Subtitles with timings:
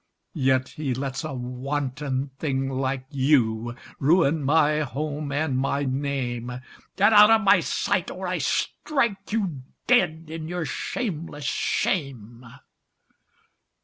[0.33, 6.51] Yet he lets a wanton thing like you Ruin my home and my name!
[6.95, 12.43] Get out of my sight or I strike you Dead in your shameless shame!